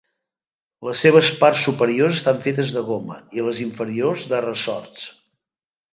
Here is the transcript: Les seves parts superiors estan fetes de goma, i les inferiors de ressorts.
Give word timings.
Les 0.87 1.01
seves 1.05 1.29
parts 1.41 1.65
superiors 1.67 2.17
estan 2.21 2.41
fetes 2.47 2.73
de 2.77 2.85
goma, 2.89 3.21
i 3.39 3.45
les 3.49 3.61
inferiors 3.67 4.29
de 4.33 4.41
ressorts. 4.51 5.09